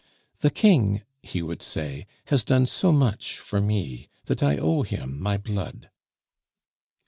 "The 0.39 0.49
King," 0.49 1.03
he 1.21 1.43
would 1.43 1.61
say, 1.61 2.07
"has 2.29 2.43
done 2.43 2.65
so 2.65 2.91
much 2.91 3.37
for 3.37 3.61
me, 3.61 4.09
that 4.25 4.41
I 4.41 4.57
owe 4.57 4.81
him 4.81 5.21
my 5.21 5.37
blood." 5.37 5.91